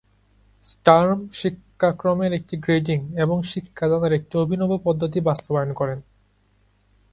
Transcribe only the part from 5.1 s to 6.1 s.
বাস্তবায়ন করেন।